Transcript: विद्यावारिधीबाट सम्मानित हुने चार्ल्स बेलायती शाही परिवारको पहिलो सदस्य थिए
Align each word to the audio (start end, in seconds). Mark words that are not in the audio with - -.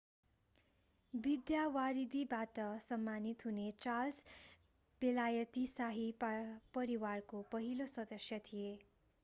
विद्यावारिधीबाट 1.13 2.59
सम्मानित 2.87 3.45
हुने 3.45 3.67
चार्ल्स 3.81 4.23
बेलायती 5.01 5.65
शाही 5.67 6.09
परिवारको 6.23 7.41
पहिलो 7.51 7.87
सदस्य 7.93 8.39
थिए 8.45 8.73